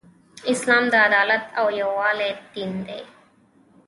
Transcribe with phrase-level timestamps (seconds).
[0.51, 3.01] اسلام د عدالت او یووالی دین دی.